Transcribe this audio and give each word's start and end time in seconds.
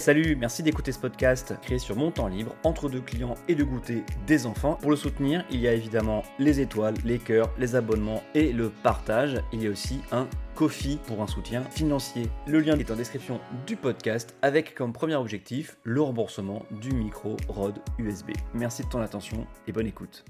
Salut, 0.00 0.34
merci 0.34 0.62
d'écouter 0.62 0.92
ce 0.92 0.98
podcast 0.98 1.52
créé 1.60 1.78
sur 1.78 1.94
mon 1.94 2.10
temps 2.10 2.26
libre, 2.26 2.54
entre 2.64 2.88
deux 2.88 3.02
clients 3.02 3.34
et 3.48 3.54
de 3.54 3.62
goûter 3.62 4.02
des 4.26 4.46
enfants. 4.46 4.78
Pour 4.80 4.90
le 4.90 4.96
soutenir, 4.96 5.44
il 5.50 5.60
y 5.60 5.68
a 5.68 5.74
évidemment 5.74 6.22
les 6.38 6.58
étoiles, 6.60 6.94
les 7.04 7.18
cœurs, 7.18 7.50
les 7.58 7.74
abonnements 7.74 8.22
et 8.34 8.50
le 8.50 8.70
partage. 8.70 9.42
Il 9.52 9.62
y 9.62 9.66
a 9.66 9.70
aussi 9.70 10.00
un 10.10 10.26
Kofi 10.54 10.98
pour 11.06 11.20
un 11.20 11.26
soutien 11.26 11.64
financier. 11.64 12.30
Le 12.46 12.60
lien 12.60 12.78
est 12.78 12.90
en 12.90 12.96
description 12.96 13.40
du 13.66 13.76
podcast 13.76 14.34
avec 14.40 14.74
comme 14.74 14.94
premier 14.94 15.16
objectif 15.16 15.76
le 15.84 16.00
remboursement 16.00 16.64
du 16.80 16.94
micro 16.94 17.36
ROD 17.48 17.74
USB. 17.98 18.30
Merci 18.54 18.84
de 18.84 18.88
ton 18.88 19.02
attention 19.02 19.46
et 19.66 19.72
bonne 19.72 19.86
écoute. 19.86 20.24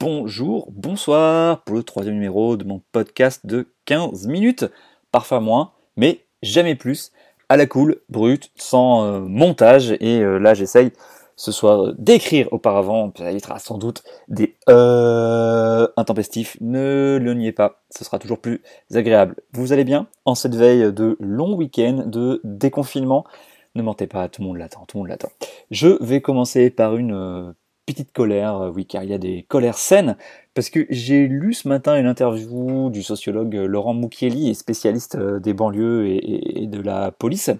Bonjour, 0.00 0.72
bonsoir 0.72 1.62
pour 1.64 1.76
le 1.76 1.82
troisième 1.82 2.14
numéro 2.14 2.56
de 2.56 2.64
mon 2.64 2.80
podcast 2.90 3.44
de 3.44 3.68
15 3.84 4.28
minutes, 4.28 4.64
parfois 5.12 5.40
moins, 5.40 5.72
mais 5.94 6.24
jamais 6.42 6.74
plus 6.74 7.12
à 7.48 7.56
la 7.56 7.66
cool, 7.66 8.00
brut, 8.08 8.50
sans 8.56 9.04
euh, 9.04 9.20
montage. 9.20 9.92
Et 10.00 10.20
euh, 10.20 10.38
là, 10.38 10.54
j'essaye 10.54 10.92
ce 11.36 11.52
soir 11.52 11.94
d'écrire 11.98 12.48
auparavant. 12.52 13.12
Ça 13.16 13.30
évitera 13.30 13.58
sans 13.58 13.78
doute 13.78 14.02
des 14.28 14.56
euh, 14.68 15.86
intempestifs. 15.96 16.56
Ne 16.60 17.18
le 17.20 17.34
niez 17.34 17.52
pas, 17.52 17.82
ce 17.90 18.04
sera 18.04 18.18
toujours 18.18 18.40
plus 18.40 18.62
agréable. 18.92 19.36
Vous 19.52 19.72
allez 19.72 19.84
bien 19.84 20.06
en 20.24 20.34
cette 20.34 20.54
veille 20.54 20.92
de 20.92 21.16
long 21.20 21.54
week-end, 21.54 22.04
de 22.06 22.40
déconfinement? 22.44 23.24
Ne 23.74 23.82
mentez 23.82 24.06
pas, 24.06 24.28
tout 24.28 24.42
le 24.42 24.48
monde 24.48 24.58
l'attend, 24.58 24.84
tout 24.86 24.96
le 24.96 25.00
monde 25.00 25.08
l'attend. 25.08 25.30
Je 25.70 26.02
vais 26.02 26.20
commencer 26.20 26.70
par 26.70 26.96
une 26.96 27.12
euh, 27.12 27.52
petite 27.86 28.12
colère, 28.12 28.70
oui, 28.74 28.86
car 28.86 29.02
il 29.02 29.10
y 29.10 29.14
a 29.14 29.18
des 29.18 29.44
colères 29.48 29.78
saines, 29.78 30.16
parce 30.54 30.70
que 30.70 30.86
j'ai 30.88 31.26
lu 31.26 31.52
ce 31.52 31.66
matin 31.66 31.98
une 31.98 32.06
interview 32.06 32.88
du 32.88 33.02
sociologue 33.02 33.54
Laurent 33.54 33.92
Moukieli, 33.92 34.54
spécialiste 34.54 35.16
euh, 35.16 35.40
des 35.40 35.52
banlieues 35.52 36.06
et, 36.06 36.66
de 36.68 36.80
la 36.80 37.10
police. 37.10 37.50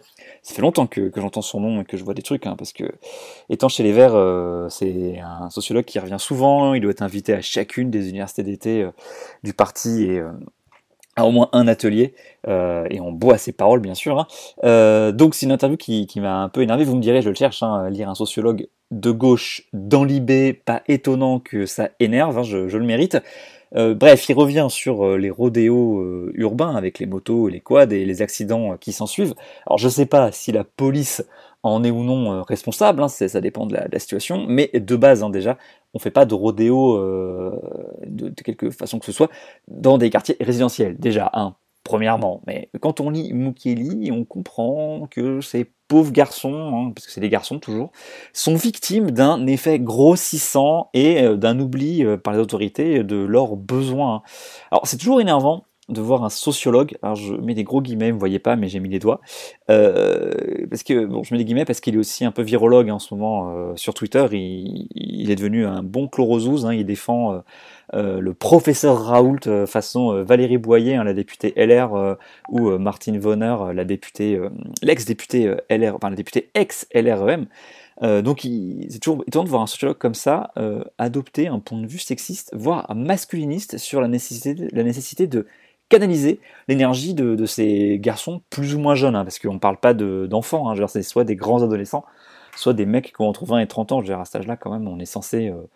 Ça 0.42 0.54
fait 0.54 0.62
longtemps 0.62 0.86
que, 0.86 1.10
j'entends 1.16 1.42
son 1.42 1.60
nom 1.60 1.80
et 1.80 1.84
que 1.84 1.96
je 1.96 2.04
vois 2.04 2.14
des 2.14 2.22
trucs, 2.22 2.46
hein, 2.46 2.54
parce 2.56 2.72
que 2.72 2.84
étant 3.50 3.68
chez 3.68 3.82
les 3.82 3.92
Verts, 3.92 4.14
euh, 4.14 4.68
c'est 4.68 5.18
un 5.18 5.50
sociologue 5.50 5.84
qui 5.84 5.98
revient 5.98 6.20
souvent, 6.20 6.74
il 6.74 6.80
doit 6.80 6.92
être 6.92 7.02
invité 7.02 7.34
à 7.34 7.40
chacune 7.40 7.90
des 7.90 8.08
universités 8.08 8.44
d'été 8.44 8.82
euh, 8.82 8.90
du 9.42 9.54
parti 9.54 10.04
et 10.04 10.22
à 11.16 11.26
au 11.26 11.30
moins 11.30 11.48
un 11.52 11.68
atelier, 11.68 12.14
euh, 12.48 12.86
et 12.90 13.00
on 13.00 13.12
boit 13.12 13.38
ses 13.38 13.52
paroles 13.52 13.80
bien 13.80 13.94
sûr. 13.94 14.18
Hein. 14.18 14.26
Euh, 14.64 15.12
donc 15.12 15.34
c'est 15.34 15.46
une 15.46 15.52
interview 15.52 15.76
qui, 15.76 16.08
m'a 16.16 16.42
un 16.42 16.48
peu 16.48 16.62
énervé, 16.62 16.84
vous 16.84 16.96
me 16.96 17.02
direz, 17.02 17.22
je 17.22 17.28
le 17.28 17.34
cherche, 17.34 17.62
hein, 17.62 17.88
lire 17.90 18.08
un 18.08 18.14
sociologue 18.14 18.68
de 18.90 19.10
gauche 19.10 19.68
dans 19.72 20.04
l'IB, 20.04 20.54
pas 20.64 20.82
étonnant 20.88 21.40
que 21.40 21.66
ça 21.66 21.90
énerve, 22.00 22.38
hein, 22.38 22.42
je, 22.42 22.76
le 22.76 22.84
mérite. 22.84 23.18
Euh, 23.76 23.94
bref, 23.94 24.28
il 24.28 24.34
revient 24.34 24.68
sur 24.70 25.16
les 25.16 25.30
rodéos 25.30 26.30
urbains 26.34 26.76
avec 26.76 26.98
les 26.98 27.06
motos, 27.06 27.48
les 27.48 27.60
quads 27.60 27.90
et 27.90 28.04
les 28.04 28.22
accidents 28.22 28.76
qui 28.76 28.92
s'en 28.92 29.06
suivent. 29.06 29.34
Alors 29.66 29.78
je 29.78 29.88
sais 29.88 30.06
pas 30.06 30.30
si 30.32 30.52
la 30.52 30.64
police 30.64 31.24
en 31.64 31.82
est 31.82 31.90
ou 31.90 32.04
non 32.04 32.42
responsable, 32.42 33.08
ça 33.08 33.40
dépend 33.40 33.66
de 33.66 33.74
la, 33.74 33.98
situation, 33.98 34.44
mais 34.46 34.70
de 34.74 34.96
base 34.96 35.24
déjà, 35.32 35.56
on 35.94 35.98
fait 35.98 36.10
pas 36.10 36.26
de 36.26 36.34
rodéo 36.34 36.98
de, 36.98 38.28
de, 38.28 38.42
quelque 38.42 38.70
façon 38.70 38.98
que 38.98 39.06
ce 39.06 39.12
soit 39.12 39.30
dans 39.68 39.96
des 39.96 40.10
quartiers 40.10 40.36
résidentiels. 40.40 40.98
Déjà, 40.98 41.30
premièrement. 41.84 42.40
Mais 42.46 42.70
quand 42.80 43.00
on 43.00 43.10
lit 43.10 43.32
Mukieli, 43.32 44.10
on 44.10 44.24
comprend 44.24 45.06
que 45.10 45.40
ces 45.40 45.70
pauvres 45.86 46.12
garçons, 46.12 46.72
hein, 46.88 46.92
parce 46.94 47.06
que 47.06 47.12
c'est 47.12 47.20
des 47.20 47.28
garçons 47.28 47.58
toujours, 47.58 47.92
sont 48.32 48.56
victimes 48.56 49.10
d'un 49.10 49.46
effet 49.46 49.78
grossissant 49.78 50.88
et 50.94 51.22
euh, 51.22 51.36
d'un 51.36 51.60
oubli 51.60 52.04
euh, 52.04 52.16
par 52.16 52.32
les 52.32 52.40
autorités 52.40 53.04
de 53.04 53.16
leurs 53.16 53.56
besoins. 53.56 54.22
Alors 54.72 54.86
c'est 54.86 54.96
toujours 54.96 55.20
énervant 55.20 55.66
de 55.88 56.00
voir 56.00 56.24
un 56.24 56.30
sociologue, 56.30 56.96
alors 57.02 57.16
je 57.16 57.34
mets 57.34 57.54
des 57.54 57.64
gros 57.64 57.82
guillemets, 57.82 58.10
vous 58.10 58.18
voyez 58.18 58.38
pas, 58.38 58.56
mais 58.56 58.68
j'ai 58.68 58.80
mis 58.80 58.88
les 58.88 58.98
doigts, 58.98 59.20
euh, 59.70 60.32
parce 60.70 60.82
que, 60.82 61.04
bon, 61.04 61.22
je 61.22 61.34
mets 61.34 61.38
des 61.38 61.44
guillemets 61.44 61.66
parce 61.66 61.80
qu'il 61.80 61.94
est 61.94 61.98
aussi 61.98 62.24
un 62.24 62.30
peu 62.30 62.42
virologue 62.42 62.88
en 62.90 62.98
ce 62.98 63.12
moment 63.12 63.50
euh, 63.50 63.76
sur 63.76 63.92
Twitter, 63.92 64.26
il, 64.32 65.30
est 65.30 65.36
devenu 65.36 65.66
un 65.66 65.82
bon 65.82 66.08
chlorozouz, 66.08 66.64
hein, 66.64 66.72
il 66.72 66.86
défend 66.86 67.42
euh, 67.92 68.20
le 68.20 68.34
professeur 68.34 69.04
Raoult 69.04 69.66
façon 69.66 70.22
Valérie 70.22 70.58
Boyer, 70.58 70.96
hein, 70.96 71.04
la 71.04 71.12
députée 71.12 71.52
LR, 71.56 72.16
ou 72.48 72.70
Martine 72.78 73.18
Vonner, 73.18 73.56
la 73.74 73.84
députée, 73.84 74.40
l'ex-députée 74.82 75.54
LR, 75.68 75.96
enfin 75.96 76.10
la 76.10 76.16
députée 76.16 76.50
ex-LREM, 76.54 77.46
donc 78.22 78.46
c'est 78.88 78.98
toujours 79.00 79.22
étonnant 79.26 79.44
de 79.44 79.50
voir 79.50 79.62
un 79.62 79.66
sociologue 79.66 79.98
comme 79.98 80.14
ça 80.14 80.52
adopter 80.98 81.48
un 81.48 81.58
point 81.58 81.80
de 81.80 81.86
vue 81.86 81.98
sexiste, 81.98 82.50
voire 82.54 82.92
masculiniste 82.94 83.78
sur 83.78 84.00
la 84.00 84.08
nécessité 84.08 85.26
de 85.26 85.46
canaliser 85.94 86.40
l'énergie 86.66 87.14
de, 87.14 87.46
ces 87.46 87.98
garçons 88.00 88.42
plus 88.50 88.74
ou 88.74 88.80
moins 88.80 88.96
jeunes, 88.96 89.14
hein, 89.14 89.24
parce 89.24 89.38
qu'on 89.38 89.54
ne 89.54 89.58
parle 89.58 89.78
pas 89.78 89.94
d'enfants, 89.94 90.68
hein, 90.70 90.86
c'est 90.88 91.02
soit 91.02 91.22
des 91.24 91.36
grands 91.36 91.62
adolescents, 91.62 92.04
soit 92.56 92.72
des 92.72 92.84
mecs 92.84 93.14
qui 93.14 93.20
ont 93.20 93.28
entre 93.28 93.44
20 93.44 93.60
et 93.60 93.66
30 93.68 93.92
ans, 93.92 94.00
je 94.00 94.06
veux 94.06 94.12
dire, 94.12 94.20
à 94.20 94.24
cet 94.24 94.36
âge-là 94.36 94.56
quand 94.56 94.72
même, 94.72 94.88
on 94.88 94.98
est 94.98 95.04
censé 95.04 95.48
euh, 95.48 95.68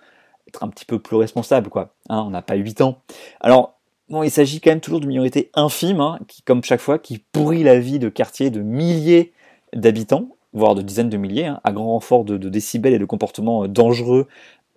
être 0.49 0.65
un 0.65 0.69
petit 0.69 0.85
peu 0.85 0.99
plus 0.99 1.17
responsable, 1.17 1.71
quoi. 1.71 1.95
Hein, 2.09 2.25
on 2.27 2.31
n'a 2.31 2.43
pas 2.43 2.57
8 2.57 2.81
ans. 2.81 2.99
Alors, 3.41 3.79
bon, 4.09 4.25
il 4.25 4.31
s'agit 4.31 4.61
quand 4.61 4.71
même 4.71 4.81
toujours 4.81 5.01
de 5.01 5.07
minorités 5.07 5.51
infimes, 5.55 6.01
hein, 6.01 6.19
qui, 6.27 6.43
comme 6.43 6.65
chaque 6.65 6.81
fois, 6.81 6.99
qui 6.99 7.19
pourrit 7.19 7.63
la 7.63 7.79
vie 7.79 8.01
de 8.01 8.09
quartiers 8.09 8.51
de 8.51 8.61
milliers 8.61 9.33
d'habitants, 9.73 10.31
voire 10.53 10.75
de 10.75 10.83
dizaines 10.83 11.11
de 11.11 11.17
milliers, 11.17 11.53
à 11.63 11.73
grand 11.73 11.93
renfort 11.93 12.25
de, 12.25 12.37
de, 12.37 12.49
décibels 12.49 12.95
et 12.95 12.99
de 12.99 13.05
comportements 13.05 13.65
euh, 13.65 13.69
dangereux 13.69 14.27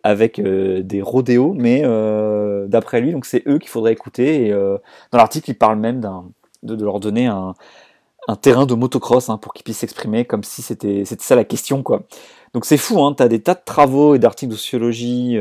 avec 0.04 0.40
euh, 0.40 0.82
des 0.84 1.02
rodéos, 1.02 1.54
mais 1.56 1.82
euh, 1.84 2.68
d'après 2.68 3.02
lui, 3.02 3.12
donc 3.12 3.26
c'est 3.26 3.44
eux 3.48 3.60
qu'il 3.60 3.70
faudrait 3.70 3.94
écouter. 3.94 4.52
Euh, 4.52 4.78
dans 5.12 5.18
l'article, 5.18 5.52
il 5.52 5.56
parle 5.56 5.78
même 5.78 6.02
de, 6.64 6.84
leur 6.84 7.00
donner 7.00 7.28
un, 7.28 7.54
terrain 8.42 8.66
de 8.66 8.74
motocross 8.74 9.30
hein, 9.30 9.38
pour 9.38 9.54
qu'ils 9.54 9.64
puissent 9.64 9.80
s'exprimer 9.80 10.26
comme 10.26 10.44
si 10.44 10.62
c'était 10.62 11.04
ça 11.06 11.36
la 11.36 11.44
question, 11.44 11.84
quoi. 11.84 12.04
Donc 12.54 12.66
c'est 12.66 12.78
fou, 12.78 13.02
hein, 13.02 13.14
tu 13.16 13.24
as 13.24 13.30
des 13.30 13.42
tas 13.42 13.54
de 13.54 13.62
travaux 13.64 14.14
et 14.14 14.20
d'articles 14.20 14.52
de 14.52 14.58
sociologie 14.58 15.38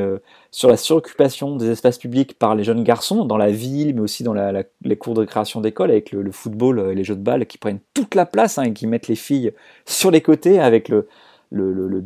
sur 0.53 0.69
la 0.69 0.77
suroccupation 0.77 1.56
des 1.56 1.69
espaces 1.71 1.98
publics 1.98 2.38
par 2.38 2.54
les 2.54 2.62
jeunes 2.62 2.84
garçons 2.84 3.25
dans 3.25 3.37
la 3.37 3.50
ville, 3.50 3.94
mais 3.97 4.00
aussi 4.00 4.22
dans 4.22 4.34
les 4.34 4.97
cours 4.97 5.15
de 5.15 5.25
création 5.25 5.60
d'école 5.60 5.91
avec 5.91 6.12
le, 6.12 6.22
le, 6.22 6.31
football 6.31 6.91
et 6.92 6.94
les 6.94 7.03
jeux 7.03 7.16
de 7.16 7.22
balle 7.22 7.47
qui 7.47 7.59
prennent 7.59 7.81
toute 7.94 8.15
la 8.15 8.27
place 8.27 8.59
hein, 8.59 8.62
et 8.62 8.72
qui 8.72 8.87
mettent 8.87 9.09
les 9.09 9.16
filles 9.16 9.53
sur 9.87 10.12
les 10.12 10.21
côtés 10.21 10.60
avec 10.60 10.88
le, 10.88 11.09
le, 11.50 11.72
le, 11.72 11.88
le, 11.88 12.00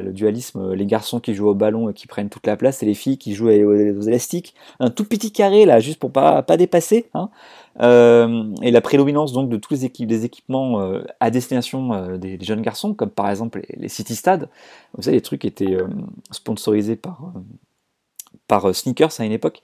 le, 0.00 0.12
dualisme, 0.12 0.72
les 0.74 0.86
garçons 0.86 1.20
qui 1.20 1.34
jouent 1.34 1.48
au 1.48 1.54
ballon 1.54 1.88
et 1.88 1.94
qui 1.94 2.06
prennent 2.06 2.28
toute 2.28 2.46
la 2.46 2.56
place, 2.56 2.82
et 2.82 2.86
les 2.86 2.94
filles 2.94 3.18
qui 3.18 3.34
jouent 3.34 3.48
aux, 3.48 4.02
élastiques. 4.02 4.54
Un 4.78 4.90
tout 4.90 5.04
petit 5.04 5.32
carré 5.32 5.64
là, 5.64 5.80
juste 5.80 5.98
pour 5.98 6.12
pas 6.12 6.42
pas 6.42 6.56
dépasser. 6.56 7.06
Hein. 7.14 7.30
Euh, 7.80 8.52
et 8.62 8.70
la 8.70 8.80
prédominance 8.80 9.32
donc 9.32 9.48
de 9.48 9.56
tous 9.56 9.72
les 9.72 9.84
équipes, 9.84 10.08
des 10.08 10.24
équipements 10.24 10.80
euh, 10.82 11.02
à 11.20 11.30
destination 11.30 11.92
euh, 11.94 12.16
des, 12.18 12.38
jeunes 12.42 12.62
garçons, 12.62 12.94
comme 12.94 13.10
par 13.10 13.30
exemple 13.30 13.62
les, 13.74 13.88
city 13.88 14.16
stades. 14.16 14.48
Vous 14.94 15.02
savez, 15.02 15.16
les 15.16 15.22
trucs 15.22 15.44
étaient 15.44 15.74
euh, 15.74 15.86
sponsorisés 16.30 16.96
par 16.96 17.32
euh, 17.34 17.40
par 18.50 18.74
sneakers 18.74 19.12
à 19.20 19.24
une 19.24 19.30
époque. 19.30 19.62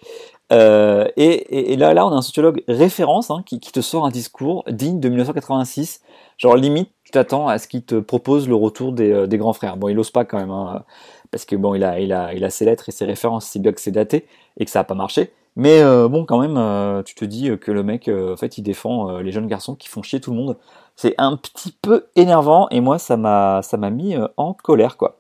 Euh, 0.53 1.09
et, 1.17 1.77
là, 1.77 2.07
on 2.07 2.13
a 2.13 2.15
un 2.15 2.23
sociologue 2.23 2.63
référence 2.69 3.33
hein, 3.33 3.43
qui, 3.45 3.59
te 3.59 3.81
sort 3.81 4.07
un 4.07 4.11
discours 4.11 4.65
digne 4.71 5.01
de 5.01 5.09
1986. 5.09 6.03
Genre 6.39 6.55
limite, 6.55 6.91
tu 7.03 7.11
t'attends 7.11 7.49
à 7.49 7.59
ce 7.59 7.67
qu'il 7.67 7.83
te 7.83 7.99
propose 7.99 8.49
le 8.49 8.55
retour 8.55 8.93
des, 8.93 9.11
euh, 9.11 9.27
grands 9.27 9.53
frères. 9.53 9.77
Bon, 9.77 9.89
il 9.89 9.99
ose 9.99 10.13
pas 10.13 10.25
quand 10.25 10.39
même, 10.39 10.53
hein, 10.53 10.85
parce 11.33 11.45
que 11.45 11.57
bon, 11.57 11.75
il 11.75 11.83
a, 11.83 12.51
ses 12.51 12.65
lettres 12.65 12.89
et 12.89 12.93
ses 12.93 13.05
références, 13.05 13.47
c'est 13.47 13.59
bien 13.59 13.73
que 13.73 13.81
c'est 13.81 13.91
daté 13.91 14.25
et 14.57 14.65
que 14.65 14.71
ça 14.71 14.81
a 14.81 14.85
pas 14.85 14.95
marché. 14.95 15.33
Mais 15.57 15.81
euh, 15.83 16.07
bon, 16.07 16.25
quand 16.25 16.39
même, 16.39 16.57
euh, 16.59 17.03
tu 17.03 17.15
te 17.15 17.25
dis 17.25 17.51
que 17.59 17.73
le 17.73 17.83
mec, 17.83 18.09
euh, 18.09 18.35
en 18.35 18.37
fait, 18.37 18.57
il 18.59 18.63
défend 18.63 19.19
les 19.19 19.33
jeunes 19.33 19.49
garçons 19.49 19.75
qui 19.75 19.89
font 19.89 20.03
chier 20.03 20.21
tout 20.21 20.31
le 20.31 20.37
monde. 20.37 20.59
C'est 20.95 21.15
un 21.19 21.37
petit 21.37 21.73
peu 21.73 22.07
énervant 22.15 22.69
et 22.71 22.81
moi, 22.81 22.99
ça 22.99 23.17
m'a 23.17 23.91
mis 23.91 24.15
en 24.37 24.53
colère, 24.53 24.97
quoi. 24.97 25.19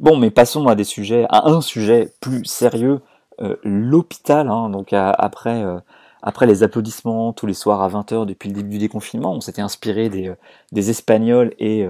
Bon, 0.00 0.16
mais 0.16 0.30
passons 0.30 0.66
à 0.66 0.74
des 0.74 0.84
sujets, 0.84 1.26
à 1.28 1.48
un 1.48 1.60
sujet 1.60 2.12
plus 2.20 2.44
sérieux, 2.44 3.00
l'hôpital. 3.62 4.48
Hein, 4.48 4.70
donc 4.70 4.92
à, 4.92 5.10
après, 5.10 5.62
après 6.22 6.46
les 6.46 6.62
applaudissements 6.62 7.32
tous 7.32 7.46
les 7.46 7.54
soirs 7.54 7.82
à 7.82 7.88
20h 7.88 8.26
depuis 8.26 8.48
le 8.48 8.54
début 8.54 8.70
du 8.70 8.78
déconfinement, 8.78 9.34
on 9.34 9.40
s'était 9.40 9.62
inspiré 9.62 10.08
des, 10.08 10.32
des 10.72 10.90
Espagnols 10.90 11.54
et 11.58 11.86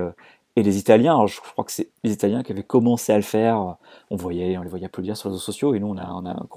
et 0.57 0.63
les 0.63 0.79
Italiens, 0.79 1.15
alors 1.15 1.29
je 1.29 1.41
crois 1.41 1.65
que 1.65 1.73
c'est 1.73 1.91
les 2.03 2.13
Italiens 2.13 2.43
qui 2.43 2.53
avaient 2.53 2.65
commencé 2.65 3.13
à 3.13 3.17
le 3.17 3.23
faire, 3.23 3.77
on 4.11 4.17
voyait, 4.17 4.59
on 4.59 4.63
les 4.63 4.69
voyait 4.69 4.87
applaudir 4.87 5.17
sur 5.17 5.29
les 5.29 5.35
réseaux 5.35 5.45
sociaux, 5.45 5.75
et 5.75 5.81
nous 5.81 5.89
on 5.89 5.97
a 5.97 6.05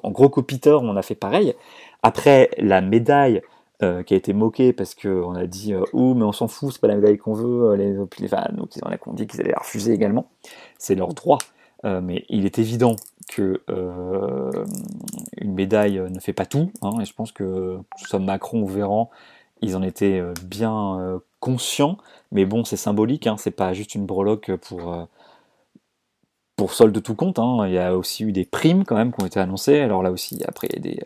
en 0.04 0.12
gros 0.12 0.30
copiteur, 0.30 0.82
on 0.82 0.96
a 0.98 1.02
fait 1.04 1.16
pareil. 1.16 1.54
Après 2.02 2.50
la 2.58 2.82
médaille 2.82 3.42
euh, 3.84 4.04
qui 4.04 4.14
a 4.14 4.18
été 4.18 4.34
moquée 4.34 4.74
parce 4.74 4.96
qu'on 4.96 5.36
a 5.36 5.46
dit 5.46 5.74
euh, 5.74 5.84
mais 5.94 6.24
on 6.24 6.32
s'en 6.32 6.48
fout, 6.48 6.74
c'est 6.74 6.82
pas 6.82 6.88
la 6.88 6.96
médaille 6.96 7.18
qu'on 7.18 7.34
veut, 7.34 7.72
euh, 7.72 7.76
les, 7.76 7.94
les 7.94 8.34
enfin, 8.34 8.46
donc 8.54 8.76
ils 8.76 8.82
ont 8.84 9.14
dit 9.14 9.28
qu'ils 9.28 9.42
allaient 9.42 9.52
la 9.52 9.60
refuser 9.60 9.94
également, 9.94 10.28
c'est 10.78 10.96
leur 10.96 11.14
droit. 11.14 11.38
Euh, 11.86 12.00
mais 12.02 12.24
il 12.30 12.46
est 12.46 12.60
évident 12.60 12.96
que 13.28 13.62
une 15.38 15.54
médaille 15.54 16.00
ne 16.00 16.20
fait 16.20 16.34
pas 16.34 16.46
tout, 16.46 16.72
hein, 16.82 16.92
et 17.02 17.06
je 17.06 17.14
pense 17.14 17.32
que 17.32 17.78
que 17.96 18.02
ce 18.02 18.08
soit 18.08 18.20
Macron 18.20 18.62
ou 18.62 18.68
Véran, 18.68 19.10
ils 19.62 19.76
en 19.76 19.84
étaient 19.84 20.22
bien 20.46 21.20
conscients. 21.40 21.98
Mais 22.32 22.46
bon, 22.46 22.64
c'est 22.64 22.78
symbolique, 22.78 23.28
hein, 23.28 23.36
c'est 23.38 23.52
pas 23.52 23.74
juste 23.74 23.96
une 23.96 24.06
breloque 24.06 24.56
pour, 24.56 25.08
pour 26.56 26.74
solde 26.74 26.94
de 26.94 27.00
tout 27.00 27.16
compte. 27.16 27.40
Hein. 27.40 27.66
Il 27.68 27.74
y 27.74 27.80
a 27.80 27.96
aussi 27.98 28.24
eu 28.24 28.32
des 28.32 28.46
primes 28.46 28.84
quand 28.84 28.96
même 28.96 29.12
qui 29.12 29.22
ont 29.22 29.26
été 29.26 29.40
annoncées. 29.40 29.80
Alors 29.80 30.04
là 30.04 30.12
aussi, 30.12 30.40
après, 30.48 30.68
il 30.72 30.76
y 30.76 30.80
a 30.80 30.82
des, 30.82 31.04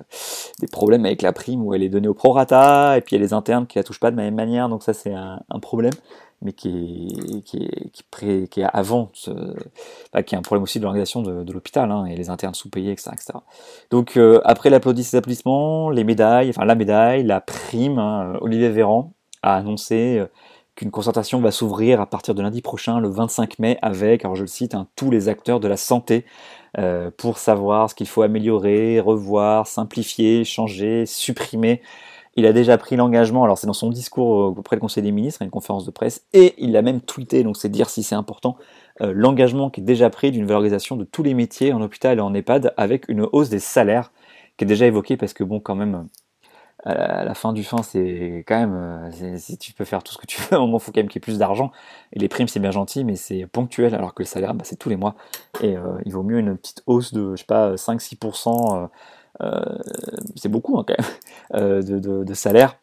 des 0.60 0.68
problèmes 0.68 1.06
avec 1.06 1.22
la 1.22 1.34
prime 1.34 1.64
où 1.64 1.74
elle 1.74 1.84
est 1.84 1.90
donnée 1.90 2.08
au 2.08 2.14
prorata, 2.14 2.98
et 2.98 3.02
puis 3.02 3.16
il 3.16 3.20
y 3.20 3.22
a 3.22 3.26
les 3.26 3.34
internes 3.34 3.68
qui 3.68 3.78
la 3.78 3.84
touchent 3.84 4.00
pas 4.00 4.12
de 4.12 4.18
la 4.18 4.24
même 4.24 4.36
manière, 4.36 4.70
donc 4.70 4.84
ça 4.84 4.94
c'est 4.94 5.14
un, 5.14 5.40
problème, 5.62 5.94
mais 6.42 6.54
qui 6.54 6.70
est, 6.70 7.42
qui 7.42 7.64
est, 7.64 8.48
qui 8.48 8.62
est 8.62 8.68
avant, 8.74 9.12
qui 9.14 9.30
est 9.30 10.36
un 10.36 10.42
problème 10.42 10.64
aussi 10.64 10.80
de 10.80 10.84
l'organisation 10.84 11.22
de, 11.22 11.52
l'hôpital, 11.52 11.92
hein, 11.92 12.06
et 12.06 12.16
les 12.16 12.30
internes 12.30 12.56
sous-payés, 12.56 12.92
etc., 12.92 13.12
etc. 13.14 13.40
Donc 13.92 14.18
euh, 14.18 14.42
après 14.44 14.70
l'applaudissement, 14.70 15.90
les 15.90 16.04
médailles, 16.04 16.50
enfin 16.50 16.66
la 16.66 16.76
médaille, 16.76 17.24
la 17.24 17.42
prime, 17.42 18.00
hein, 18.00 18.38
Olivier 18.42 18.70
Véran 18.70 19.14
a 19.44 19.56
annoncé 19.56 20.18
euh, 20.20 20.28
qu'une 20.78 20.92
concertation 20.92 21.42
va 21.42 21.50
s'ouvrir 21.50 22.00
à 22.00 22.06
partir 22.06 22.36
de 22.36 22.42
lundi 22.42 22.62
prochain, 22.62 23.00
le 23.00 23.10
25 23.10 23.58
mai, 23.58 23.80
avec, 23.82 24.24
alors 24.24 24.36
je 24.36 24.42
le 24.42 24.48
cite, 24.48 24.76
hein, 24.76 24.88
tous 24.96 25.10
les 25.10 25.28
acteurs 25.28 25.60
de 25.60 25.68
la 25.68 25.76
santé 25.76 26.24
euh, 26.78 27.10
pour 27.18 27.40
savoir 27.40 27.90
ce 27.90 27.96
qu'il 27.96 28.08
faut 28.08 28.22
améliorer, 28.22 29.00
revoir, 29.00 29.66
simplifier, 29.66 30.46
changer, 30.46 31.08
supprimer. 31.08 31.82
Il 32.36 32.46
a 32.46 32.54
déjà 32.54 32.78
pris 32.78 32.96
l'engagement, 32.96 33.44
alors 33.44 33.58
c'est 33.58 33.66
dans 33.66 33.74
son 33.74 33.90
discours 33.90 34.56
auprès 34.56 34.76
du 34.76 34.80
Conseil 34.80 35.02
des 35.02 35.12
ministres, 35.12 35.42
à 35.42 35.46
une 35.46 35.52
conférence 35.52 35.84
de 35.84 35.90
presse, 35.90 36.28
et 36.34 36.54
il 36.60 36.78
a 36.78 36.84
même 36.84 37.02
tweeté, 37.02 37.42
donc 37.42 37.58
c'est 37.58 37.70
dire 37.70 37.90
si 37.90 38.04
c'est 38.04 38.14
important, 38.14 38.56
euh, 39.02 39.12
l'engagement 39.16 39.72
qui 39.72 39.82
est 39.82 39.84
déjà 39.84 40.12
pris 40.12 40.30
d'une 40.30 40.46
valorisation 40.46 40.96
de 40.96 41.06
tous 41.06 41.24
les 41.24 41.34
métiers 41.34 41.74
en 41.74 41.82
hôpital 41.82 42.20
et 42.20 42.22
en 42.22 42.36
EHPAD 42.36 42.76
avec 42.78 43.10
une 43.10 43.28
hausse 43.32 43.50
des 43.50 43.60
salaires 43.60 44.12
qui 44.58 44.66
est 44.66 44.68
déjà 44.68 44.86
évoquée 44.86 45.18
parce 45.18 45.34
que 45.34 45.44
bon 45.44 45.60
quand 45.60 45.76
même 45.76 46.08
à 46.88 47.26
la 47.26 47.34
fin 47.34 47.52
du 47.52 47.64
fin, 47.64 47.84
c'est 47.84 48.46
quand 48.48 48.58
même, 48.58 48.74
euh, 48.74 49.38
si 49.38 49.58
tu 49.58 49.74
peux 49.74 49.84
faire 49.84 50.04
tout 50.04 50.14
ce 50.14 50.18
que 50.18 50.26
tu 50.26 50.42
veux, 50.52 50.58
il 50.58 50.80
faut 50.80 50.92
quand 50.92 50.98
même 50.98 51.10
qu'il 51.10 51.20
y 51.20 51.22
ait 51.22 51.28
plus 51.28 51.38
d'argent. 51.38 51.72
Et 52.14 52.20
les 52.20 52.30
primes, 52.30 52.48
c'est 52.48 52.60
bien 52.60 52.72
gentil, 52.72 53.04
mais 53.04 53.16
c'est 53.16 53.46
ponctuel, 53.46 53.94
alors 53.94 54.14
que 54.14 54.24
le 54.24 54.28
salaire, 54.28 54.54
bah, 54.54 54.64
c'est 54.64 54.78
tous 54.78 54.90
les 54.90 54.96
mois. 54.96 55.16
Et 55.62 55.76
euh, 55.76 55.98
il 56.06 56.14
vaut 56.14 56.24
mieux 56.24 56.40
une 56.40 56.58
petite 56.58 56.84
hausse 56.86 57.14
de, 57.14 57.36
je 57.36 57.42
sais 57.42 57.46
pas, 57.46 57.76
5-6%, 57.76 58.90
euh, 59.42 59.62
c'est 60.36 60.50
beaucoup 60.50 60.80
hein, 60.80 60.86
quand 60.88 60.96
même, 61.54 61.82
de, 62.26 62.34
salaire 62.34 62.80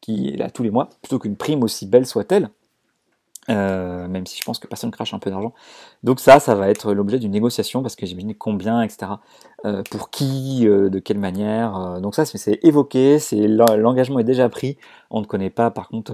qui 0.00 0.28
est 0.28 0.36
là 0.36 0.50
tous 0.50 0.62
les 0.62 0.70
mois, 0.70 0.88
plutôt 1.02 1.18
qu'une 1.18 1.36
prime 1.36 1.62
aussi 1.62 1.86
belle 1.86 2.06
soit-elle. 2.06 2.50
Euh, 3.48 4.08
même 4.08 4.26
si 4.26 4.38
je 4.38 4.44
pense 4.44 4.58
que 4.58 4.66
personne 4.66 4.90
crache 4.90 5.14
un 5.14 5.18
peu 5.18 5.30
d'argent. 5.30 5.52
Donc 6.02 6.20
ça, 6.20 6.40
ça 6.40 6.54
va 6.54 6.68
être 6.68 6.92
l'objet 6.92 7.18
d'une 7.18 7.30
négociation 7.30 7.82
parce 7.82 7.94
que 7.94 8.04
j'imagine 8.04 8.34
combien, 8.34 8.82
etc. 8.82 9.12
Euh, 9.64 9.82
pour 9.90 10.10
qui, 10.10 10.66
euh, 10.66 10.88
de 10.88 10.98
quelle 10.98 11.18
manière. 11.18 12.00
donc 12.00 12.14
ça, 12.14 12.24
c'est 12.24 12.58
évoqué, 12.64 13.18
c'est 13.18 13.46
l'engagement 13.46 14.18
est 14.18 14.24
déjà 14.24 14.48
pris. 14.48 14.78
On 15.10 15.20
ne 15.20 15.26
connaît 15.26 15.50
pas, 15.50 15.70
par 15.70 15.88
contre, 15.88 16.12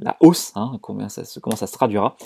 la 0.00 0.16
hausse, 0.20 0.52
hein, 0.54 0.78
combien 0.80 1.08
ça, 1.08 1.22
comment 1.42 1.56
ça 1.56 1.66
se 1.66 1.72
traduira. 1.72 2.16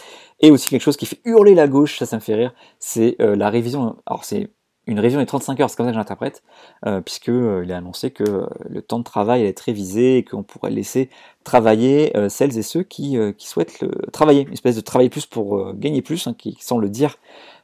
Et 0.40 0.50
aussi 0.50 0.68
quelque 0.68 0.82
chose 0.82 0.96
qui 0.96 1.06
fait 1.06 1.20
hurler 1.24 1.54
la 1.54 1.66
gauche, 1.66 1.98
ça, 1.98 2.06
ça 2.06 2.16
me 2.16 2.20
fait 2.20 2.34
rire, 2.34 2.54
c'est 2.78 3.16
la 3.18 3.50
révision. 3.50 3.96
Alors 4.06 4.24
c'est 4.24 4.50
une 4.90 4.98
révision 4.98 5.20
des 5.20 5.26
35 5.26 5.60
heures, 5.60 5.70
c'est 5.70 5.76
comme 5.76 5.86
ça 5.86 5.92
que 5.92 5.98
j'interprète, 5.98 6.42
euh, 6.84 7.00
puisqu'il 7.00 7.32
euh, 7.32 7.66
a 7.70 7.76
annoncé 7.76 8.10
que 8.10 8.24
euh, 8.24 8.46
le 8.68 8.82
temps 8.82 8.98
de 8.98 9.04
travail 9.04 9.40
allait 9.40 9.50
être 9.50 9.60
révisé 9.60 10.18
et 10.18 10.24
qu'on 10.24 10.42
pourrait 10.42 10.72
laisser 10.72 11.10
travailler 11.44 12.12
celles 12.28 12.58
et 12.58 12.62
ceux 12.62 12.82
qui, 12.82 13.16
souhaitent 13.38 13.82
travailler, 14.12 14.42
une 14.42 14.52
espèce 14.52 14.76
de 14.76 14.82
travailler 14.82 15.08
plus 15.08 15.24
pour 15.24 15.72
gagner 15.72 16.02
plus, 16.02 16.26
hein, 16.26 16.34
le 16.78 16.88
dire. 16.90 17.16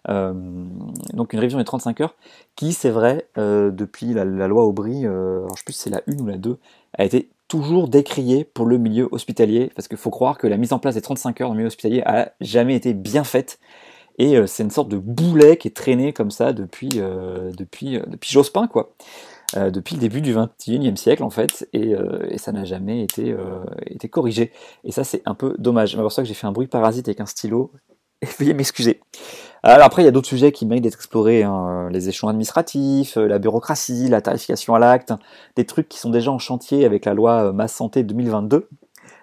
donc 0.09 1.35
une 1.35 1.39
révision 1.39 1.59
des 1.59 1.65
35 1.65 2.01
heures, 2.01 2.15
qui 2.57 2.73
c'est 2.73 2.89
vrai, 2.89 3.29
depuis 3.37 4.15
la, 4.15 4.25
loi 4.25 4.65
Aubry, 4.65 5.05
alors 5.05 5.55
je 5.55 5.59
sais 5.59 5.65
plus 5.67 5.75
si 5.75 5.81
c'est 5.81 5.91
la 5.91 6.01
1 6.09 6.23
ou 6.23 6.27
la 6.27 6.39
2, 6.39 6.57
a 6.97 7.05
été 7.05 7.29
toujours 7.49 7.89
décriée 7.89 8.45
pour 8.45 8.65
le 8.65 8.79
milieu 8.79 9.09
hospitalier, 9.11 9.71
parce 9.77 9.89
qu'il 9.89 9.99
faut 9.99 10.11
croire 10.11 10.39
que 10.39 10.47
la 10.47 10.57
mise 10.57 10.73
en 10.73 10.79
place 10.79 10.95
des 10.95 11.03
35 11.03 11.43
heures 11.43 11.49
dans 11.49 11.55
le 11.55 11.59
milieu 11.59 11.69
hospitalier 11.69 12.03
a 12.07 12.33
jamais 12.41 12.77
été 12.77 12.95
bien 12.95 13.25
faite 13.25 13.59
et 14.19 14.37
euh, 14.37 14.47
c'est 14.47 14.63
une 14.63 14.71
sorte 14.71 14.89
de 14.89 14.99
boulet 14.99 15.57
qui 15.57 15.69
est 15.69 15.77
traîné 15.77 16.13
comme 16.13 16.31
ça 16.31 16.53
depuis, 16.53 16.91
euh, 16.97 17.53
depuis, 17.57 17.97
euh, 17.97 18.03
depuis 18.07 18.31
Jospin, 18.31 18.67
quoi. 18.67 18.93
depuis 19.55 19.95
le 19.95 20.01
début 20.01 20.21
du 20.21 20.35
21e 20.35 20.97
siècle 20.97 21.23
en 21.23 21.31
fait, 21.31 21.69
et, 21.73 21.95
ça 22.37 22.53
n'a 22.53 22.65
jamais 22.65 23.03
été, 23.03 23.35
été 23.87 24.09
corrigé. 24.09 24.53
Et 24.85 24.93
ça 24.93 25.05
c'est 25.05 25.23
un 25.25 25.35
peu 25.35 25.55
dommage. 25.59 25.97
Pour 25.97 26.13
ça 26.13 26.23
que 26.23 26.29
j'ai 26.29 26.35
fait 26.35 26.47
un 26.47 26.53
bruit 26.53 26.67
parasite 26.67 27.09
avec 27.09 27.21
un 27.21 27.27
stylo, 27.27 27.71
veuillez 28.39 28.55
m'excuser. 28.55 29.01
Alors 29.63 29.87
après, 29.87 30.03
il 30.03 30.05
y 30.05 30.09
a 30.09 30.13
d'autres 30.13 30.29
sujets 30.29 30.53
qui 30.53 30.65
méritent 30.65 30.85
d'être 30.85 30.95
explorés, 30.95 31.43
hein. 31.43 31.89
les 31.91 32.09
échelons 32.09 32.29
administratifs, 32.29 33.17
la 33.17 33.39
bureaucratie, 33.39 34.09
la 34.09 34.21
tarification 34.21 34.75
à 34.75 34.79
l'acte, 34.79 35.13
des 35.57 35.65
trucs 35.65 35.89
qui 35.89 35.99
sont 35.99 36.11
déjà 36.11 36.31
en 36.31 36.39
chantier 36.39 36.85
avec 36.85 37.05
la 37.05 37.15
loi 37.15 37.53
Masse 37.53 37.75
Santé 37.75 38.03
2022, 38.03 38.57
euh, 38.57 38.69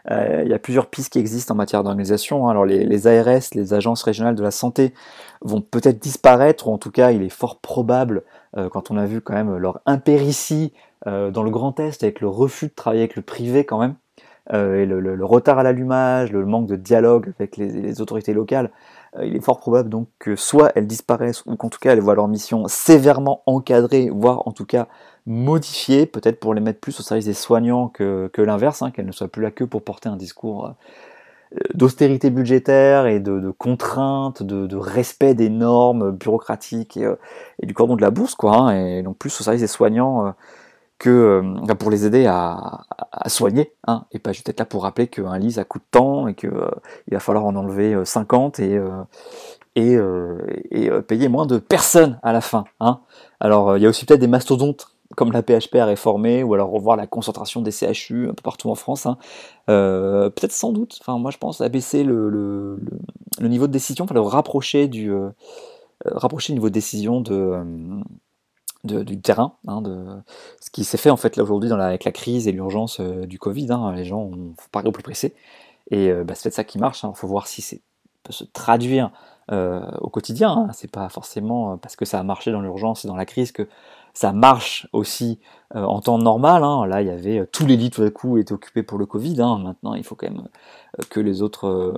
il 0.10 0.48
y 0.48 0.54
a 0.54 0.60
plusieurs 0.60 0.88
pistes 0.88 1.14
qui 1.14 1.20
existent 1.20 1.54
en 1.54 1.58
matière 1.58 1.84
d'organisation. 1.84 2.48
Hein. 2.48 2.52
Alors 2.52 2.66
les, 2.66 3.08
ARS, 3.08 3.44
les 3.54 3.74
agences 3.74 4.04
régionales 4.04 4.36
de 4.36 4.44
la 4.44 4.52
santé, 4.52 4.94
vont 5.42 5.62
peut-être 5.62 6.00
disparaître, 6.00 6.68
ou 6.68 6.74
en 6.74 6.78
tout 6.78 6.92
cas 6.92 7.12
il 7.12 7.24
est 7.24 7.30
fort 7.30 7.60
probable, 7.60 8.24
euh, 8.58 8.70
quand 8.70 8.92
on 8.92 8.98
a 8.98 9.06
vu 9.06 9.22
quand 9.22 9.34
même 9.34 9.56
leur 9.58 9.80
impéritie 9.86 10.74
euh, 11.08 11.32
dans 11.32 11.44
le 11.44 11.50
Grand 11.50 11.80
Est, 11.80 12.04
avec 12.04 12.22
le 12.22 12.28
refus 12.28 12.68
de 12.68 12.74
travailler 12.74 13.04
avec 13.04 13.16
le 13.16 13.22
privé 13.22 13.66
quand 13.66 13.80
même, 13.80 13.96
et 14.52 14.86
le, 14.86 15.26
retard 15.26 15.58
à 15.58 15.64
l'allumage, 15.64 16.34
le 16.34 16.46
manque 16.46 16.68
de 16.68 16.76
dialogue 16.76 17.32
avec 17.40 17.56
les, 17.56 18.02
autorités 18.02 18.34
locales, 18.34 18.72
il 19.22 19.36
est 19.36 19.42
fort 19.42 19.60
probable 19.60 19.90
donc 19.90 20.08
que 20.20 20.36
soit 20.36 20.72
elles 20.76 20.88
disparaissent, 20.88 21.46
ou 21.46 21.56
qu'en 21.56 21.70
tout 21.70 21.80
cas 21.80 21.94
elles 21.94 22.02
voient 22.02 22.16
leur 22.16 22.28
mission 22.28 22.68
sévèrement 22.68 23.44
encadrée, 23.46 24.10
voire 24.10 24.48
en 24.48 24.52
tout 24.52 24.66
cas 24.66 24.88
modifier, 25.26 26.06
peut-être 26.06 26.40
pour 26.40 26.54
les 26.54 26.62
mettre 26.62 26.80
plus 26.80 27.00
au 27.00 27.04
service 27.04 27.26
des 27.26 27.34
soignants 27.34 27.88
que, 27.88 28.30
l'inverse, 28.38 28.82
hein, 28.82 28.92
qu'elles 28.92 29.06
ne 29.06 29.12
soient 29.12 29.28
plus 29.28 29.42
là 29.42 29.52
que 29.52 29.64
pour 29.64 29.84
porter 29.84 30.10
un 30.10 30.18
discours 30.18 30.66
euh, 30.66 31.60
d'austérité 31.74 32.30
budgétaire 32.30 33.06
et 33.08 33.20
de, 33.20 33.40
de 33.40 33.52
contraintes, 33.52 34.44
de, 34.44 34.76
respect 34.76 35.34
des 35.34 35.50
normes 35.50 36.12
bureaucratiques 36.12 36.98
et, 36.98 37.06
euh, 37.06 37.16
et, 37.62 37.66
du 37.66 37.74
cordon 37.74 37.96
de 37.96 38.02
la 38.02 38.12
bourse, 38.12 38.36
quoi, 38.36 38.56
hein, 38.56 38.76
et 38.76 39.02
non 39.02 39.14
plus 39.14 39.40
au 39.40 39.44
service 39.44 39.62
des 39.62 39.68
soignants 39.68 40.28
euh, 40.28 40.32
que 41.00 41.42
pour 41.80 41.92
les 41.92 42.06
aider 42.06 42.26
à, 42.28 42.86
soigner, 43.28 43.74
hein, 43.88 44.06
et 44.12 44.20
pas 44.20 44.32
juste 44.32 44.50
être 44.50 44.60
là 44.60 44.66
pour 44.66 44.84
rappeler 44.84 45.08
qu'un 45.08 45.38
lit 45.38 45.54
ça 45.54 45.64
coûte 45.64 45.84
tant 45.92 46.28
et 46.28 46.34
qu'il 46.34 46.52
il 47.08 47.14
va 47.14 47.20
falloir 47.20 47.46
en 47.46 47.56
enlever 47.56 48.06
50 48.06 48.60
et, 48.60 48.80
et, 49.76 49.98
et 50.72 50.90
payer 51.02 51.28
moins 51.28 51.46
de 51.46 51.58
personnes 51.58 52.20
à 52.24 52.32
la 52.32 52.42
fin. 52.42 52.64
Hein. 52.80 53.00
Alors 53.40 53.78
il 53.78 53.84
y 53.84 53.86
a 53.86 53.90
aussi 53.90 54.06
peut-être 54.06 54.22
des 54.22 54.28
mastodontes 54.28 54.94
comme 55.16 55.32
la 55.32 55.44
PHP 55.44 55.76
a 55.76 55.86
réformé, 55.86 56.44
ou 56.44 56.54
alors 56.54 56.70
revoir 56.70 56.96
la 56.96 57.08
concentration 57.08 57.62
des 57.62 57.72
CHU 57.72 58.30
un 58.30 58.34
peu 58.34 58.42
partout 58.44 58.70
en 58.70 58.76
France. 58.76 59.06
Hein. 59.06 59.18
Euh, 59.70 60.30
peut-être 60.30 60.52
sans 60.52 60.72
doute, 60.72 60.98
enfin 61.02 61.18
moi 61.18 61.32
je 61.32 61.38
pense 61.38 61.62
abaisser 61.62 62.04
le, 62.04 62.30
le, 62.30 63.48
niveau 63.48 63.68
de 63.68 63.72
décision, 63.72 64.06
enfin 64.06 64.14
le 64.14 64.22
rapprocher 64.22 64.88
du 64.88 65.12
euh, 65.12 65.30
rapprocher 66.06 66.54
le 66.54 66.56
niveau 66.56 66.70
de 66.70 66.74
décision 66.74 67.22
de, 67.22 67.64
euh, 68.92 69.04
du 69.04 69.20
terrain, 69.20 69.56
hein, 69.68 69.82
de 69.82 70.06
ce 70.60 70.70
qui 70.72 70.84
s'est 70.84 70.98
fait 70.98 71.10
en 71.10 71.18
fait 71.18 71.36
là 71.38 71.44
aujourd'hui 71.44 71.72
avec 71.72 72.04
la 72.04 72.12
crise 72.12 72.48
et 72.48 72.52
l'urgence 72.52 73.00
du 73.00 73.40
Covid. 73.40 73.72
Hein, 73.72 73.94
les 73.94 74.06
gens 74.06 74.22
ont 74.22 74.54
pareil 74.72 74.90
au 74.90 74.92
plus 74.92 75.04
pressé, 75.04 75.36
et 75.92 76.12
bah, 76.12 76.36
c'est 76.36 76.44
peut-être 76.44 76.56
ça 76.56 76.64
qui 76.64 76.78
marche. 76.78 77.04
Il 77.04 77.08
hein. 77.08 77.14
faut 77.16 77.28
voir 77.28 77.48
si 77.48 77.62
c'est 77.62 77.82
peut 78.24 78.34
se 78.34 78.46
traduire 78.46 79.12
au 79.52 80.10
quotidien. 80.10 80.70
C'est 80.74 80.90
pas 80.90 81.10
forcément 81.10 81.78
parce 81.78 81.98
que 81.98 82.06
ça 82.06 82.20
a 82.20 82.24
marché 82.24 82.52
dans 82.54 82.62
l'urgence 82.62 83.04
et 83.04 83.10
dans 83.10 83.18
la 83.18 83.26
crise 83.26 83.52
que 83.52 83.68
ça 84.14 84.32
marche 84.32 84.88
aussi 84.94 85.40
euh, 85.76 85.84
en 85.84 86.02
temps 86.02 86.20
normal. 86.20 86.64
Hein. 86.64 86.86
Là, 86.86 87.02
il 87.02 87.08
y 87.08 87.12
avait 87.12 87.40
euh, 87.40 87.48
tous 87.52 87.66
les 87.66 87.78
lits 87.78 87.90
tout 87.90 88.04
à 88.04 88.12
coup 88.12 88.38
étaient 88.38 88.54
occupés 88.54 88.84
pour 88.84 89.00
le 89.00 89.08
Covid. 89.08 89.42
Hein. 89.42 89.58
Maintenant, 89.58 89.96
il 89.96 90.04
faut 90.04 90.14
quand 90.14 90.30
même 90.30 90.48
euh, 91.00 91.04
que 91.10 91.20
les 91.20 91.42
autres, 91.42 91.96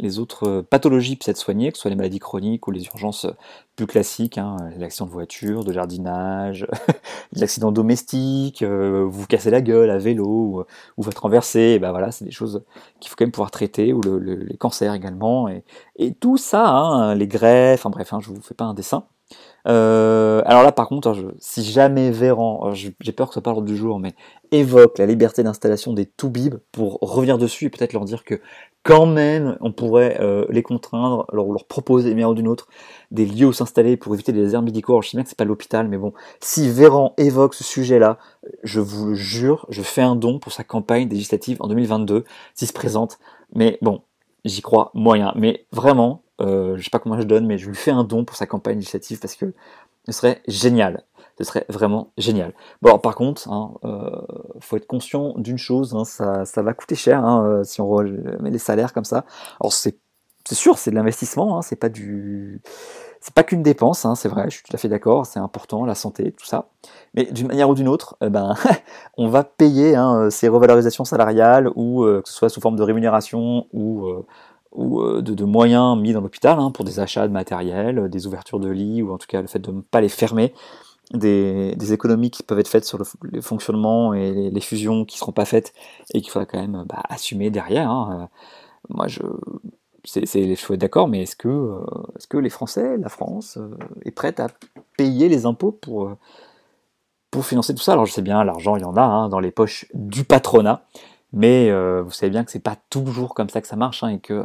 les 0.00 0.18
autres 0.18 0.62
pathologies 0.62 1.16
puissent 1.16 1.28
être 1.28 1.36
soignées, 1.36 1.70
que 1.70 1.76
ce 1.76 1.82
soit 1.82 1.90
les 1.90 1.96
maladies 1.96 2.20
chroniques 2.20 2.66
ou 2.66 2.70
les 2.70 2.86
urgences 2.86 3.26
plus 3.76 3.86
classiques, 3.86 4.38
hein, 4.38 4.56
les 4.76 4.82
accidents 4.82 5.06
de 5.06 5.10
voiture, 5.10 5.62
de 5.62 5.74
jardinage, 5.74 6.66
les 7.32 7.42
accidents 7.42 7.72
domestiques, 7.72 8.62
vous 8.62 9.10
vous 9.10 9.26
cassez 9.26 9.50
la 9.50 9.60
gueule 9.60 9.90
à 9.90 9.98
vélo 9.98 10.26
ou, 10.26 10.64
ou 10.96 11.02
votre 11.02 11.22
renversé. 11.22 11.78
ben 11.78 11.90
voilà, 11.90 12.12
c'est 12.12 12.24
des 12.24 12.30
choses 12.30 12.62
qu'il 13.00 13.10
faut 13.10 13.16
quand 13.16 13.24
même 13.24 13.32
pouvoir 13.32 13.50
traiter, 13.50 13.92
ou 13.92 14.00
le, 14.00 14.18
les 14.18 14.56
cancers 14.56 14.94
également, 14.94 15.48
et, 15.48 15.64
et 15.96 16.14
tout 16.14 16.36
ça, 16.36 16.66
hein, 16.68 17.14
les 17.14 17.26
greffes. 17.26 17.80
Enfin 17.80 17.90
bref, 17.90 18.12
hein, 18.12 18.20
je 18.20 18.30
vous 18.30 18.40
fais 18.42 18.54
pas 18.54 18.64
un 18.64 18.74
dessin. 18.74 19.04
Euh, 19.68 20.42
alors 20.44 20.62
là, 20.62 20.72
par 20.72 20.88
contre, 20.88 21.34
si 21.38 21.64
jamais 21.64 22.10
Véran, 22.10 22.72
j'ai 23.02 23.12
peur 23.12 23.30
que 23.30 23.40
pas 23.40 23.50
l'ordre 23.50 23.66
du 23.66 23.76
jour, 23.76 23.98
mais 23.98 24.14
évoque 24.50 24.98
la 24.98 25.06
liberté 25.06 25.42
d'installation 25.42 25.92
des 25.92 26.06
Toubib 26.06 26.56
pour 26.70 26.98
revenir 27.00 27.36
dessus 27.38 27.66
et 27.66 27.70
peut-être 27.70 27.92
leur 27.92 28.04
dire 28.04 28.24
que 28.24 28.40
quand 28.82 29.06
même, 29.06 29.56
on 29.60 29.72
pourrait 29.72 30.18
euh, 30.20 30.44
les 30.48 30.62
contraindre, 30.62 31.26
leur, 31.32 31.46
proposer, 31.66 32.14
mais 32.14 32.22
d'une 32.34 32.48
autre, 32.48 32.68
des 33.10 33.26
lieux 33.26 33.46
où 33.46 33.52
s'installer 33.52 33.96
pour 33.96 34.14
éviter 34.14 34.32
les 34.32 34.42
déserts 34.42 34.62
médicaux. 34.62 34.92
Alors, 34.94 35.02
je 35.02 35.10
sais 35.10 35.16
bien 35.16 35.22
que 35.22 35.28
c'est 35.28 35.38
pas 35.38 35.44
l'hôpital, 35.44 35.88
mais 35.88 35.98
bon, 35.98 36.12
si 36.40 36.68
Véran 36.68 37.14
évoque 37.16 37.54
ce 37.54 37.64
sujet-là, 37.64 38.18
je 38.64 38.80
vous 38.80 39.10
le 39.10 39.14
jure, 39.14 39.66
je 39.68 39.82
fais 39.82 40.02
un 40.02 40.16
don 40.16 40.38
pour 40.38 40.52
sa 40.52 40.64
campagne 40.64 41.08
législative 41.08 41.58
en 41.60 41.68
2022, 41.68 42.24
s'il 42.54 42.68
se 42.68 42.72
présente. 42.72 43.18
Mais 43.54 43.78
bon, 43.82 44.02
j'y 44.44 44.62
crois 44.62 44.90
moyen. 44.94 45.32
Mais 45.36 45.66
vraiment, 45.70 46.22
euh, 46.40 46.76
je 46.76 46.82
sais 46.82 46.90
pas 46.90 46.98
comment 46.98 47.20
je 47.20 47.26
donne, 47.26 47.46
mais 47.46 47.58
je 47.58 47.68
lui 47.68 47.76
fais 47.76 47.90
un 47.90 48.04
don 48.04 48.24
pour 48.24 48.36
sa 48.36 48.46
campagne 48.46 48.76
législative 48.76 49.20
parce 49.20 49.36
que 49.36 49.54
ce 50.06 50.12
serait 50.12 50.42
génial. 50.48 51.04
Ce 51.42 51.48
serait 51.48 51.66
vraiment 51.68 52.12
génial. 52.16 52.54
Bon, 52.80 52.90
alors, 52.90 53.00
par 53.00 53.14
contre, 53.14 53.50
hein, 53.50 53.74
euh, 53.84 54.10
faut 54.60 54.76
être 54.76 54.86
conscient 54.86 55.34
d'une 55.36 55.58
chose, 55.58 55.94
hein, 55.94 56.04
ça, 56.04 56.62
va 56.62 56.72
coûter 56.72 56.94
cher 56.94 57.24
hein, 57.24 57.44
euh, 57.44 57.64
si 57.64 57.80
on 57.80 58.02
met 58.40 58.50
les 58.50 58.58
salaires 58.58 58.92
comme 58.92 59.04
ça. 59.04 59.24
Alors 59.60 59.72
c'est 59.72 59.98
sûr, 60.50 60.78
c'est 60.78 60.90
de 60.90 60.96
l'investissement, 60.96 61.62
c'est 61.62 61.76
pas 61.76 61.88
du, 61.88 62.60
c'est 63.22 63.32
pas 63.32 63.44
qu'une 63.44 63.62
dépense, 63.62 64.04
c'est 64.16 64.28
vrai, 64.28 64.46
je 64.46 64.56
suis 64.56 64.64
tout 64.64 64.74
à 64.74 64.78
fait 64.78 64.88
d'accord, 64.88 65.26
c'est 65.26 65.38
important, 65.38 65.84
la 65.84 65.94
santé, 65.94 66.32
tout 66.32 66.44
ça. 66.44 66.70
Mais 67.14 67.24
d'une 67.24 67.46
manière 67.46 67.70
ou 67.70 67.74
d'une 67.74 67.86
autre, 67.86 68.16
eh 68.20 68.28
ben, 68.28 68.56
on 69.16 69.28
va 69.28 69.44
payer 69.44 69.96
ces 70.30 70.48
revalorisations 70.48 71.04
salariales, 71.04 71.70
ou 71.76 72.02
euh, 72.02 72.20
que 72.20 72.28
ce 72.28 72.34
soit 72.34 72.48
sous 72.48 72.60
forme 72.60 72.74
de 72.74 72.82
rémunération 72.82 73.68
ou, 73.72 74.06
euh, 74.08 74.26
euh, 74.76 75.22
de, 75.22 75.44
moyens 75.44 75.96
mis 75.96 76.12
dans 76.12 76.20
l'hôpital 76.20 76.58
pour 76.74 76.84
des 76.84 76.98
achats 76.98 77.28
de 77.28 77.32
matériel, 77.32 78.08
des 78.08 78.26
ouvertures 78.26 78.58
de 78.58 78.70
lits, 78.70 79.02
ou 79.02 79.12
en 79.12 79.18
tout 79.18 79.28
cas 79.28 79.40
le 79.40 79.46
fait 79.46 79.60
de 79.60 79.70
ne 79.70 79.82
pas 79.82 80.00
les 80.00 80.08
fermer. 80.08 80.52
Des, 81.12 81.92
économies 81.92 82.30
qui 82.30 82.42
peuvent 82.42 82.58
être 82.58 82.68
faites 82.68 82.84
sur 82.84 82.98
le, 82.98 83.40
fonctionnement 83.40 84.14
et 84.14 84.50
les, 84.50 84.60
fusions 84.60 85.04
qui 85.04 85.16
ne 85.16 85.18
seront 85.18 85.32
pas 85.32 85.44
faites 85.44 85.74
et 86.14 86.22
qu'il 86.22 86.30
faudra 86.30 86.46
quand 86.46 86.60
même 86.60 86.84
bah, 86.88 87.02
assumer 87.08 87.50
derrière. 87.50 88.28
Moi, 88.88 89.08
je, 89.08 89.20
c'est, 90.04 90.26
je 90.26 90.54
suis 90.54 90.78
d'accord, 90.78 91.08
mais 91.08 91.22
est-ce 91.22 91.36
que, 91.36 91.48
euh, 91.48 91.84
est-ce 92.16 92.26
que 92.26 92.36
les 92.36 92.50
Français, 92.50 92.96
la 92.98 93.08
France, 93.08 93.56
euh, 93.58 93.76
est 94.04 94.10
prête 94.10 94.40
à 94.40 94.48
payer 94.96 95.28
les 95.28 95.46
impôts 95.46 95.72
pour, 95.72 96.06
euh, 96.06 96.18
pour 97.30 97.46
financer 97.46 97.74
tout 97.74 97.82
ça? 97.82 97.92
Alors 97.92 98.06
je 98.06 98.12
sais 98.12 98.22
bien, 98.22 98.42
l'argent, 98.44 98.76
il 98.76 98.82
y 98.82 98.84
en 98.84 98.96
a 98.96 99.02
hein, 99.02 99.28
dans 99.28 99.40
les 99.40 99.50
poches 99.50 99.86
du 99.94 100.24
patronat, 100.24 100.82
mais 101.32 101.70
vous 102.02 102.10
savez 102.10 102.30
bien 102.30 102.44
que 102.44 102.50
c'est 102.50 102.58
pas 102.60 102.76
toujours 102.90 103.34
comme 103.34 103.48
ça 103.48 103.60
que 103.60 103.68
ça 103.68 103.76
marche, 103.76 104.02
hein, 104.02 104.08
et 104.08 104.18
que, 104.18 104.44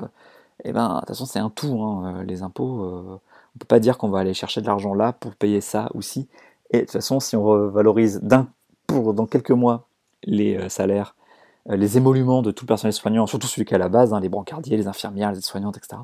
eh 0.63 0.71
ben, 0.71 0.93
de 0.93 0.99
toute 0.99 1.07
façon, 1.09 1.25
c'est 1.25 1.39
un 1.39 1.49
tout, 1.49 1.81
hein, 1.81 2.23
les 2.25 2.43
impôts. 2.43 3.19
on 3.55 3.59
peut 3.59 3.65
pas 3.67 3.79
dire 3.79 3.97
qu'on 3.97 4.09
va 4.09 4.19
aller 4.19 4.33
chercher 4.33 4.61
de 4.61 4.67
l'argent 4.67 4.93
là 4.93 5.13
pour 5.13 5.35
payer 5.35 5.61
ça 5.61 5.89
aussi. 5.95 6.29
Et 6.71 6.77
de 6.77 6.81
toute 6.81 6.91
façon, 6.91 7.19
si 7.19 7.35
on 7.35 7.43
revalorise 7.43 8.21
dans 8.21 9.25
quelques 9.25 9.51
mois 9.51 9.87
les 10.23 10.69
salaires 10.69 11.15
euh, 11.69 11.75
les 11.75 11.97
émoluments 11.97 12.41
de 12.41 12.51
tout 12.51 12.65
le 12.65 12.67
personnel 12.67 12.93
soignant, 12.93 13.27
surtout 13.27 13.47
celui 13.47 13.65
qui 13.65 13.73
est 13.73 13.75
à 13.75 13.79
la 13.79 13.89
base, 13.89 14.13
hein, 14.13 14.19
les 14.19 14.29
brancardiers, 14.29 14.77
les 14.77 14.87
infirmières, 14.87 15.31
les 15.31 15.41
soignantes 15.41 15.77
etc. 15.77 16.01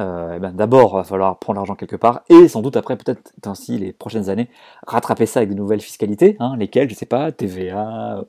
Euh, 0.00 0.34
eh 0.36 0.38
ben 0.38 0.52
D'abord, 0.52 0.92
il 0.92 0.96
va 0.98 1.04
falloir 1.04 1.38
prendre 1.38 1.56
l'argent 1.56 1.74
quelque 1.74 1.96
part, 1.96 2.22
et 2.28 2.48
sans 2.48 2.62
doute 2.62 2.76
après, 2.76 2.96
peut-être 2.96 3.32
ainsi 3.46 3.78
les 3.78 3.92
prochaines 3.92 4.28
années, 4.28 4.48
rattraper 4.86 5.26
ça 5.26 5.40
avec 5.40 5.50
de 5.50 5.54
nouvelles 5.54 5.80
fiscalités, 5.80 6.36
hein, 6.40 6.56
lesquelles, 6.58 6.90
je 6.90 6.94
sais 6.94 7.06
pas, 7.06 7.32
TVA, 7.32 8.24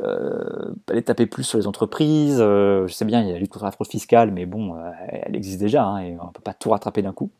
euh, 0.00 0.74
aller 0.90 1.02
taper 1.02 1.26
plus 1.26 1.44
sur 1.44 1.58
les 1.58 1.66
entreprises, 1.66 2.38
euh, 2.40 2.86
je 2.88 2.92
sais 2.92 3.04
bien, 3.04 3.22
il 3.22 3.28
y 3.28 3.30
a 3.30 3.34
la 3.34 3.38
lutte 3.38 3.52
contre 3.52 3.64
la 3.64 3.70
fraude 3.70 3.88
fiscale, 3.88 4.32
mais 4.32 4.44
bon, 4.44 4.74
euh, 4.74 4.90
elle 5.08 5.36
existe 5.36 5.60
déjà, 5.60 5.84
hein, 5.84 5.98
et 6.00 6.16
on 6.20 6.28
peut 6.28 6.42
pas 6.42 6.54
tout 6.54 6.70
rattraper 6.70 7.02
d'un 7.02 7.12
coup. 7.12 7.30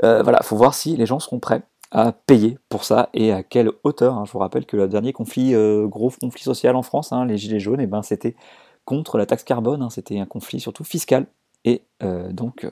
voilà, 0.00 0.40
faut 0.42 0.56
voir 0.56 0.74
si 0.74 0.96
les 0.96 1.06
gens 1.06 1.18
seront 1.20 1.38
prêts 1.38 1.62
à 1.90 2.12
payer 2.12 2.58
pour 2.68 2.84
ça 2.84 3.08
et 3.14 3.32
à 3.32 3.42
quelle 3.42 3.70
hauteur. 3.84 4.14
Hein. 4.14 4.24
Je 4.26 4.32
vous 4.32 4.38
rappelle 4.38 4.66
que 4.66 4.76
le 4.76 4.88
dernier 4.88 5.12
conflit, 5.12 5.54
euh, 5.54 5.86
gros 5.86 6.12
conflit 6.20 6.42
social 6.42 6.76
en 6.76 6.82
France, 6.82 7.12
hein, 7.12 7.24
les 7.24 7.38
Gilets 7.38 7.60
jaunes, 7.60 7.80
eh 7.80 7.86
ben, 7.86 8.02
c'était 8.02 8.36
contre 8.84 9.18
la 9.18 9.26
taxe 9.26 9.44
carbone, 9.44 9.82
hein. 9.82 9.90
c'était 9.90 10.18
un 10.18 10.26
conflit 10.26 10.60
surtout 10.60 10.84
fiscal. 10.84 11.26
Et 11.64 11.82
euh, 12.02 12.30
donc, 12.32 12.64
euh, 12.64 12.70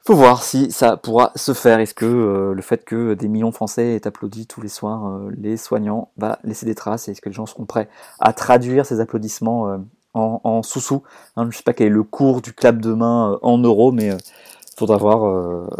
faut 0.00 0.14
voir 0.14 0.42
si 0.42 0.70
ça 0.70 0.96
pourra 0.96 1.32
se 1.34 1.54
faire. 1.54 1.78
Est-ce 1.78 1.94
que 1.94 2.52
le 2.54 2.62
fait 2.62 2.84
que 2.84 3.14
des 3.14 3.28
millions 3.28 3.52
Français 3.52 3.94
aient 3.94 4.06
applaudi 4.06 4.46
tous 4.46 4.60
les 4.60 4.68
soirs 4.68 5.18
les 5.34 5.56
soignants 5.56 6.10
va 6.18 6.38
laisser 6.44 6.66
des 6.66 6.74
traces? 6.74 7.08
Est-ce 7.08 7.22
que 7.22 7.30
les 7.30 7.34
gens 7.34 7.46
seront 7.46 7.64
prêts 7.64 7.88
à 8.20 8.34
traduire 8.34 8.84
ces 8.84 9.00
applaudissements 9.00 9.78
en, 10.12 10.62
sous-sous 10.62 11.02
Je 11.38 11.42
ne 11.42 11.50
sais 11.52 11.62
pas 11.62 11.72
quel 11.72 11.86
est 11.86 11.90
le 11.90 12.02
cours 12.02 12.42
du 12.42 12.52
clap 12.52 12.76
de 12.80 12.92
main 12.92 13.38
en 13.40 13.56
euros, 13.56 13.92
mais 13.92 14.08
il 14.08 14.76
faudra 14.76 14.98
voir 14.98 15.70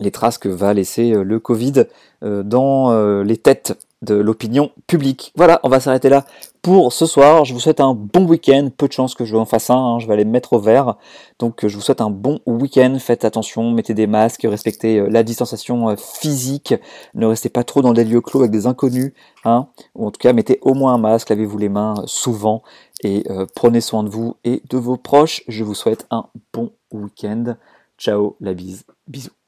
les 0.00 0.10
traces 0.10 0.38
que 0.38 0.48
va 0.48 0.74
laisser 0.74 1.12
euh, 1.12 1.22
le 1.22 1.38
Covid 1.38 1.84
euh, 2.22 2.42
dans 2.42 2.90
euh, 2.90 3.22
les 3.22 3.36
têtes 3.36 3.78
de 4.02 4.14
l'opinion 4.14 4.70
publique. 4.86 5.32
Voilà, 5.34 5.60
on 5.62 5.68
va 5.70 5.80
s'arrêter 5.80 6.10
là 6.10 6.26
pour 6.60 6.92
ce 6.92 7.06
soir. 7.06 7.46
Je 7.46 7.54
vous 7.54 7.60
souhaite 7.60 7.80
un 7.80 7.94
bon 7.94 8.26
week-end. 8.26 8.68
Peu 8.76 8.86
de 8.86 8.92
chance 8.92 9.14
que 9.14 9.24
je 9.24 9.34
en 9.34 9.46
fasse 9.46 9.70
un. 9.70 9.76
Hein. 9.76 9.98
Je 9.98 10.06
vais 10.06 10.12
aller 10.12 10.26
me 10.26 10.30
mettre 10.30 10.52
au 10.52 10.58
vert. 10.58 10.96
Donc 11.38 11.66
je 11.66 11.74
vous 11.74 11.80
souhaite 11.80 12.02
un 12.02 12.10
bon 12.10 12.40
week-end. 12.44 12.98
Faites 12.98 13.24
attention, 13.24 13.70
mettez 13.70 13.94
des 13.94 14.06
masques, 14.06 14.42
respectez 14.44 15.08
la 15.08 15.22
distanciation 15.22 15.96
physique. 15.96 16.74
Ne 17.14 17.24
restez 17.24 17.48
pas 17.48 17.64
trop 17.64 17.80
dans 17.80 17.94
des 17.94 18.04
lieux 18.04 18.20
clos 18.20 18.40
avec 18.40 18.50
des 18.50 18.66
inconnus. 18.66 19.14
Hein. 19.46 19.68
Ou 19.94 20.06
en 20.06 20.10
tout 20.10 20.18
cas, 20.18 20.34
mettez 20.34 20.58
au 20.60 20.74
moins 20.74 20.92
un 20.92 20.98
masque. 20.98 21.30
Lavez-vous 21.30 21.56
les 21.56 21.70
mains 21.70 21.94
souvent 22.04 22.62
et 23.02 23.24
prenez 23.54 23.80
soin 23.80 24.02
de 24.02 24.10
vous 24.10 24.36
et 24.44 24.62
de 24.68 24.76
vos 24.76 24.98
proches. 24.98 25.44
Je 25.48 25.64
vous 25.64 25.74
souhaite 25.74 26.06
un 26.10 26.26
bon 26.52 26.72
week-end. 26.92 27.56
Ciao, 27.96 28.36
la 28.40 28.52
bise. 28.52 28.84
Bisous. 29.08 29.43